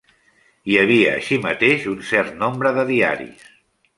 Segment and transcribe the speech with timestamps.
[0.71, 3.47] Hi havia així mateix un cert nombre de diaris.